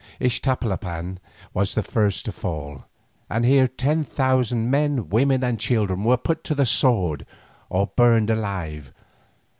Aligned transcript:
Iztapalapan 0.19 1.19
was 1.53 1.75
the 1.75 1.83
first 1.83 2.25
to 2.25 2.31
fall, 2.31 2.85
and 3.29 3.45
here 3.45 3.67
ten 3.67 4.03
thousand 4.03 4.71
men, 4.71 5.09
women, 5.09 5.43
and 5.43 5.59
children 5.59 6.03
were 6.03 6.17
put 6.17 6.43
to 6.45 6.55
the 6.55 6.65
sword 6.65 7.23
or 7.69 7.85
burned 7.95 8.31
alive. 8.31 8.91